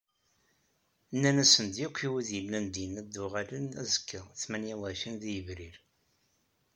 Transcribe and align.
Nnan-asen-d 1.15 1.75
yakk 1.81 1.97
i 2.07 2.09
wid 2.11 2.29
yellan 2.35 2.65
din 2.73 2.93
ad 3.01 3.07
d-uɣalen 3.13 3.65
azekka 3.81 4.21
tmara 4.41 4.73
u 4.79 4.81
εecrin 4.89 5.17
deg 5.21 5.31
yebrir 5.35 5.77